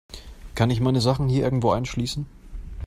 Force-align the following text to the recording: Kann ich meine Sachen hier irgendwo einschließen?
Kann 0.55 0.71
ich 0.71 0.79
meine 0.81 0.99
Sachen 0.99 1.29
hier 1.29 1.43
irgendwo 1.43 1.69
einschließen? 1.69 2.25